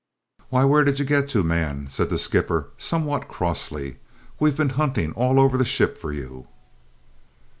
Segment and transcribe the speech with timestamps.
[0.49, 3.97] "Why, where did you get to, man?" said the skipper, somewhat crossly.
[4.39, 6.47] "We've been hunting all over the ship for you!"